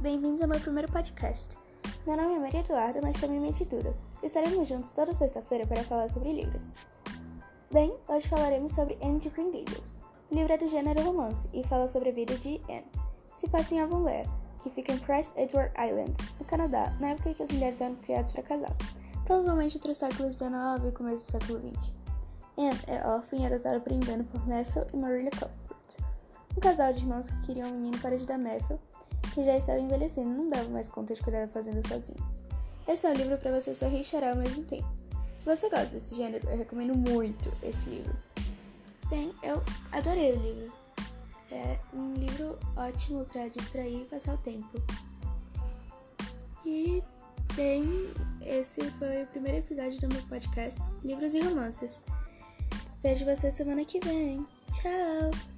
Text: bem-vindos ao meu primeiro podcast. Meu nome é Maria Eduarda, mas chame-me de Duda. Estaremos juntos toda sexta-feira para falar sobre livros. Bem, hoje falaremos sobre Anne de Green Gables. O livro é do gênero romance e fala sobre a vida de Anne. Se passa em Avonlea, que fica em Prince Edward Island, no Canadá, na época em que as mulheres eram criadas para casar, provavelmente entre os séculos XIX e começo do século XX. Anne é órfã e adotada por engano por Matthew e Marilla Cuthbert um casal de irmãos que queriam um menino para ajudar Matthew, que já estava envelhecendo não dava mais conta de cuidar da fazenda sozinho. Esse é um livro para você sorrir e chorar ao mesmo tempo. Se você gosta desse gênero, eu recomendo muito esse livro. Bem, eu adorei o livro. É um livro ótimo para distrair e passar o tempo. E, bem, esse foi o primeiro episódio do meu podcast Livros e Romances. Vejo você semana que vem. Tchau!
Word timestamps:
bem-vindos 0.00 0.42
ao 0.42 0.48
meu 0.48 0.60
primeiro 0.60 0.90
podcast. 0.92 1.56
Meu 2.06 2.16
nome 2.16 2.34
é 2.34 2.38
Maria 2.38 2.60
Eduarda, 2.60 3.00
mas 3.02 3.16
chame-me 3.16 3.52
de 3.52 3.64
Duda. 3.64 3.94
Estaremos 4.22 4.68
juntos 4.68 4.92
toda 4.92 5.14
sexta-feira 5.14 5.66
para 5.66 5.82
falar 5.84 6.10
sobre 6.10 6.32
livros. 6.32 6.70
Bem, 7.72 7.96
hoje 8.06 8.28
falaremos 8.28 8.74
sobre 8.74 8.98
Anne 9.02 9.18
de 9.18 9.30
Green 9.30 9.50
Gables. 9.50 10.00
O 10.30 10.34
livro 10.34 10.52
é 10.52 10.58
do 10.58 10.68
gênero 10.68 11.02
romance 11.02 11.48
e 11.52 11.62
fala 11.64 11.88
sobre 11.88 12.10
a 12.10 12.12
vida 12.12 12.36
de 12.36 12.60
Anne. 12.68 12.84
Se 13.34 13.48
passa 13.48 13.74
em 13.74 13.80
Avonlea, 13.80 14.24
que 14.62 14.70
fica 14.70 14.92
em 14.92 14.98
Prince 14.98 15.32
Edward 15.36 15.72
Island, 15.78 16.12
no 16.38 16.44
Canadá, 16.44 16.94
na 17.00 17.10
época 17.10 17.30
em 17.30 17.34
que 17.34 17.42
as 17.42 17.50
mulheres 17.50 17.80
eram 17.80 17.96
criadas 17.96 18.32
para 18.32 18.42
casar, 18.42 18.76
provavelmente 19.24 19.78
entre 19.78 19.90
os 19.90 19.98
séculos 19.98 20.36
XIX 20.36 20.52
e 20.86 20.92
começo 20.92 21.26
do 21.26 21.40
século 21.40 21.58
XX. 21.74 21.92
Anne 22.58 22.80
é 22.86 23.06
órfã 23.06 23.36
e 23.36 23.46
adotada 23.46 23.80
por 23.80 23.92
engano 23.92 24.24
por 24.24 24.46
Matthew 24.46 24.86
e 24.92 24.96
Marilla 24.96 25.30
Cuthbert 25.30 25.66
um 26.56 26.60
casal 26.60 26.92
de 26.92 27.00
irmãos 27.00 27.28
que 27.28 27.46
queriam 27.46 27.68
um 27.68 27.72
menino 27.72 27.98
para 27.98 28.14
ajudar 28.14 28.38
Matthew, 28.38 28.78
que 29.36 29.44
já 29.44 29.58
estava 29.58 29.78
envelhecendo 29.78 30.30
não 30.30 30.48
dava 30.48 30.66
mais 30.70 30.88
conta 30.88 31.14
de 31.14 31.20
cuidar 31.20 31.44
da 31.44 31.52
fazenda 31.52 31.86
sozinho. 31.86 32.18
Esse 32.88 33.06
é 33.06 33.10
um 33.10 33.12
livro 33.12 33.36
para 33.36 33.60
você 33.60 33.74
sorrir 33.74 34.00
e 34.00 34.04
chorar 34.04 34.30
ao 34.30 34.36
mesmo 34.36 34.64
tempo. 34.64 34.88
Se 35.38 35.44
você 35.44 35.68
gosta 35.68 35.90
desse 35.90 36.14
gênero, 36.14 36.48
eu 36.48 36.56
recomendo 36.56 36.96
muito 36.96 37.52
esse 37.62 37.90
livro. 37.90 38.16
Bem, 39.10 39.34
eu 39.42 39.62
adorei 39.92 40.32
o 40.32 40.40
livro. 40.40 40.72
É 41.50 41.78
um 41.92 42.14
livro 42.14 42.58
ótimo 42.76 43.26
para 43.26 43.48
distrair 43.48 44.02
e 44.02 44.04
passar 44.06 44.36
o 44.36 44.38
tempo. 44.38 44.82
E, 46.64 47.02
bem, 47.54 47.84
esse 48.40 48.80
foi 48.92 49.24
o 49.24 49.26
primeiro 49.26 49.58
episódio 49.58 50.00
do 50.00 50.08
meu 50.08 50.22
podcast 50.22 50.80
Livros 51.04 51.34
e 51.34 51.40
Romances. 51.40 52.02
Vejo 53.02 53.26
você 53.26 53.50
semana 53.50 53.84
que 53.84 54.00
vem. 54.00 54.46
Tchau! 54.72 55.55